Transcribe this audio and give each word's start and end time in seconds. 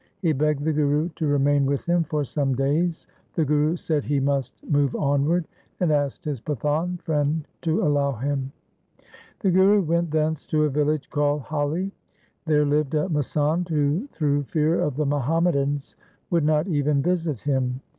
He 0.23 0.33
begged 0.33 0.63
the 0.63 0.73
Guru 0.73 1.09
to 1.09 1.27
remain 1.27 1.67
with 1.67 1.85
him 1.85 2.03
for 2.03 2.23
some 2.23 2.55
days. 2.55 3.05
The 3.35 3.45
Guru 3.45 3.75
said 3.75 4.03
he 4.03 4.19
must 4.19 4.55
move 4.67 4.95
onward, 4.95 5.45
and 5.79 5.91
asked 5.91 6.25
his 6.25 6.41
Pathan 6.41 6.99
friend 7.03 7.47
to 7.61 7.83
allow 7.83 8.13
him. 8.13 8.51
The 9.41 9.51
Guru 9.51 9.83
went 9.83 10.09
thence 10.09 10.47
to 10.47 10.63
a 10.63 10.69
village 10.71 11.11
called 11.11 11.41
Hali. 11.43 11.91
There 12.47 12.65
lived 12.65 12.95
a 12.95 13.09
masand 13.09 13.69
who 13.69 14.07
through 14.11 14.45
fear 14.45 14.79
of 14.79 14.95
the 14.95 15.05
Muham 15.05 15.43
madans 15.43 15.93
would 16.31 16.43
not 16.45 16.67
even 16.67 17.03
visit 17.03 17.41
him. 17.41 17.79